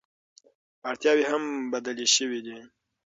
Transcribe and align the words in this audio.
اړتیاوې 0.89 1.25
هم 1.31 1.43
بدلې 1.71 2.07
شوې 2.15 2.39
دي. 2.45 2.57